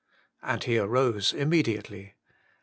And 0.41 0.63
he 0.63 0.79
arose 0.79 1.31
immediately." 1.31 2.15